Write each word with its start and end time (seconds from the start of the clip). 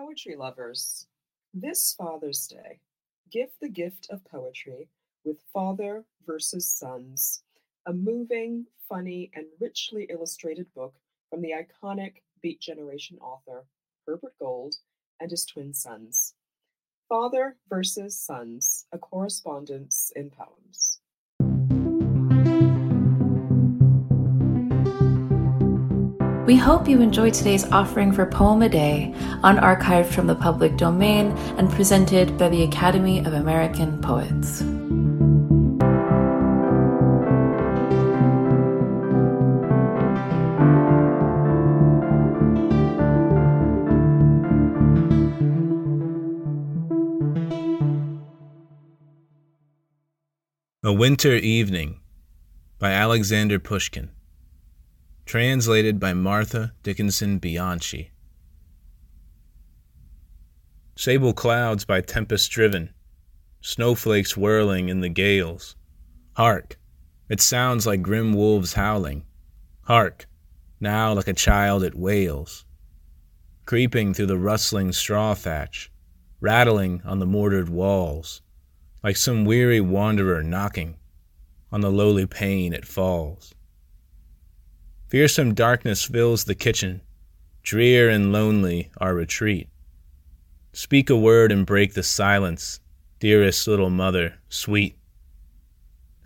poetry 0.00 0.34
lovers, 0.34 1.06
this 1.52 1.94
Father's 1.98 2.46
Day, 2.46 2.80
give 3.30 3.50
the 3.60 3.68
gift 3.68 4.06
of 4.08 4.24
poetry 4.24 4.88
with 5.26 5.42
Father 5.52 6.04
versus 6.26 6.70
Sons, 6.70 7.42
a 7.84 7.92
moving, 7.92 8.64
funny, 8.88 9.30
and 9.34 9.44
richly 9.60 10.06
illustrated 10.08 10.72
book 10.74 10.94
from 11.28 11.42
the 11.42 11.52
iconic 11.52 12.22
Beat 12.40 12.62
Generation 12.62 13.18
author 13.18 13.66
Herbert 14.06 14.32
Gold 14.38 14.76
and 15.20 15.30
his 15.30 15.44
twin 15.44 15.74
sons. 15.74 16.32
Father 17.06 17.56
versus 17.68 18.18
Sons, 18.18 18.86
a 18.92 18.98
correspondence 18.98 20.12
in 20.16 20.30
poems. 20.30 21.00
We 26.50 26.56
hope 26.56 26.88
you 26.88 27.00
enjoyed 27.00 27.32
today's 27.32 27.64
offering 27.70 28.10
for 28.10 28.26
Poem 28.26 28.62
a 28.62 28.68
Day, 28.68 29.14
unarchived 29.42 30.06
from 30.06 30.26
the 30.26 30.34
public 30.34 30.76
domain 30.76 31.28
and 31.58 31.70
presented 31.70 32.36
by 32.36 32.48
the 32.48 32.62
Academy 32.62 33.20
of 33.24 33.32
American 33.32 34.00
Poets. 34.00 34.62
A 50.82 50.92
Winter 50.92 51.36
Evening 51.36 52.00
by 52.78 52.90
Alexander 52.90 53.58
Pushkin. 53.58 54.10
Translated 55.24 56.00
by 56.00 56.14
Martha 56.14 56.72
Dickinson 56.82 57.38
Bianchi. 57.38 58.10
Sable 61.00 61.32
clouds 61.32 61.86
by 61.86 62.02
tempest 62.02 62.50
driven, 62.50 62.92
snowflakes 63.62 64.36
whirling 64.36 64.90
in 64.90 65.00
the 65.00 65.08
gales. 65.08 65.74
Hark! 66.34 66.78
It 67.30 67.40
sounds 67.40 67.86
like 67.86 68.02
grim 68.02 68.34
wolves 68.34 68.74
howling. 68.74 69.24
Hark! 69.84 70.26
Now 70.78 71.14
like 71.14 71.26
a 71.26 71.32
child 71.32 71.84
it 71.84 71.94
wails. 71.94 72.66
Creeping 73.64 74.12
through 74.12 74.26
the 74.26 74.36
rustling 74.36 74.92
straw 74.92 75.32
thatch, 75.32 75.90
rattling 76.38 77.00
on 77.06 77.18
the 77.18 77.24
mortared 77.24 77.70
walls, 77.70 78.42
like 79.02 79.16
some 79.16 79.46
weary 79.46 79.80
wanderer 79.80 80.42
knocking 80.42 80.98
on 81.72 81.80
the 81.80 81.90
lowly 81.90 82.26
pane 82.26 82.74
it 82.74 82.84
falls. 82.84 83.54
Fearsome 85.08 85.54
darkness 85.54 86.04
fills 86.04 86.44
the 86.44 86.54
kitchen, 86.54 87.00
drear 87.62 88.10
and 88.10 88.32
lonely 88.32 88.90
our 88.98 89.14
retreat. 89.14 89.69
Speak 90.72 91.10
a 91.10 91.16
word 91.16 91.50
and 91.50 91.66
break 91.66 91.94
the 91.94 92.02
silence, 92.02 92.80
dearest 93.18 93.66
little 93.66 93.90
mother, 93.90 94.34
sweet. 94.48 94.96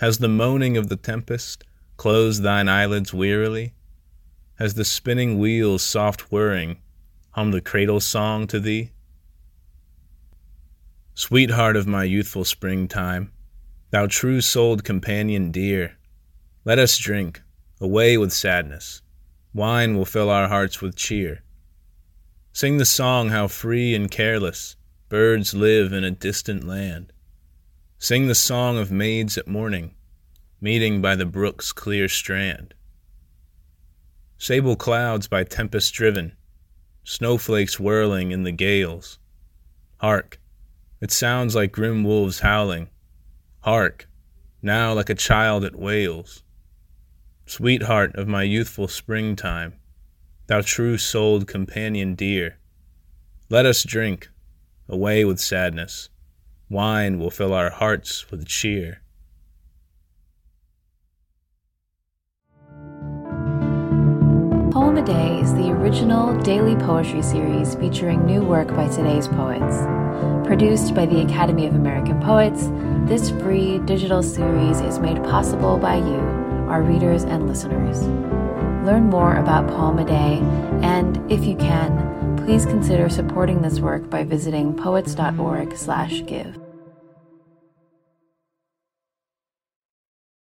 Has 0.00 0.18
the 0.18 0.28
moaning 0.28 0.76
of 0.76 0.88
the 0.88 0.96
tempest 0.96 1.64
closed 1.96 2.42
thine 2.42 2.68
eyelids 2.68 3.14
wearily? 3.14 3.72
Has 4.56 4.74
the 4.74 4.84
spinning 4.84 5.38
wheel's 5.38 5.82
soft 5.82 6.32
whirring 6.32 6.78
hummed 7.30 7.54
the 7.54 7.60
cradle 7.60 8.00
song 8.00 8.46
to 8.48 8.60
thee? 8.60 8.90
Sweetheart 11.14 11.76
of 11.76 11.86
my 11.86 12.04
youthful 12.04 12.44
springtime, 12.44 13.32
thou 13.90 14.06
true 14.06 14.40
souled 14.40 14.84
companion 14.84 15.52
dear, 15.52 15.96
let 16.64 16.78
us 16.78 16.98
drink, 16.98 17.40
away 17.80 18.18
with 18.18 18.32
sadness. 18.32 19.00
Wine 19.54 19.96
will 19.96 20.04
fill 20.04 20.28
our 20.28 20.48
hearts 20.48 20.80
with 20.82 20.96
cheer. 20.96 21.43
Sing 22.54 22.76
the 22.76 22.84
song 22.84 23.30
how 23.30 23.48
free 23.48 23.96
and 23.96 24.08
careless 24.08 24.76
birds 25.08 25.54
live 25.54 25.92
in 25.92 26.04
a 26.04 26.12
distant 26.12 26.62
land. 26.62 27.12
Sing 27.98 28.28
the 28.28 28.34
song 28.36 28.78
of 28.78 28.92
maids 28.92 29.36
at 29.36 29.48
morning, 29.48 29.96
meeting 30.60 31.02
by 31.02 31.16
the 31.16 31.26
brook's 31.26 31.72
clear 31.72 32.08
strand. 32.08 32.72
Sable 34.38 34.76
clouds 34.76 35.26
by 35.26 35.42
tempest 35.42 35.92
driven, 35.94 36.36
snowflakes 37.02 37.80
whirling 37.80 38.30
in 38.30 38.44
the 38.44 38.52
gales. 38.52 39.18
Hark, 39.96 40.38
it 41.00 41.10
sounds 41.10 41.56
like 41.56 41.72
grim 41.72 42.04
wolves 42.04 42.38
howling. 42.38 42.88
Hark, 43.62 44.08
now 44.62 44.92
like 44.92 45.10
a 45.10 45.16
child 45.16 45.64
it 45.64 45.74
wails. 45.74 46.44
Sweetheart 47.46 48.14
of 48.14 48.28
my 48.28 48.44
youthful 48.44 48.86
springtime, 48.86 49.74
thou 50.46 50.60
true 50.60 50.98
souled 50.98 51.46
companion 51.46 52.14
dear, 52.14 52.58
let 53.48 53.66
us 53.66 53.82
drink, 53.82 54.28
away 54.88 55.24
with 55.24 55.38
sadness. 55.38 56.08
Wine 56.68 57.18
will 57.18 57.30
fill 57.30 57.52
our 57.52 57.70
hearts 57.70 58.30
with 58.30 58.46
cheer. 58.46 59.00
Poem 64.72 64.96
a 64.96 65.04
Day 65.04 65.40
is 65.40 65.54
the 65.54 65.70
original 65.70 66.36
daily 66.40 66.74
poetry 66.76 67.22
series 67.22 67.74
featuring 67.76 68.26
new 68.26 68.42
work 68.42 68.68
by 68.68 68.88
today's 68.88 69.28
poets. 69.28 69.76
Produced 70.46 70.94
by 70.94 71.06
the 71.06 71.22
Academy 71.22 71.66
of 71.66 71.74
American 71.74 72.20
Poets, 72.20 72.68
this 73.08 73.30
free 73.42 73.78
digital 73.80 74.22
series 74.22 74.80
is 74.80 74.98
made 74.98 75.22
possible 75.24 75.78
by 75.78 75.96
you 75.96 76.44
our 76.68 76.82
readers 76.82 77.24
and 77.24 77.46
listeners. 77.46 78.00
Learn 78.84 79.08
more 79.08 79.36
about 79.36 79.66
Poem 79.66 79.98
a 79.98 80.04
Day, 80.04 80.40
and 80.82 81.18
if 81.32 81.46
you 81.46 81.56
can, 81.56 82.36
please 82.44 82.66
consider 82.66 83.08
supporting 83.08 83.62
this 83.62 83.80
work 83.80 84.10
by 84.10 84.24
visiting 84.24 84.74
poets.org/give. 84.74 86.63